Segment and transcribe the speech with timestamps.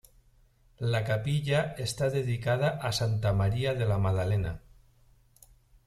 [0.79, 4.59] La capilla está dedicada a santa María de La Madalena.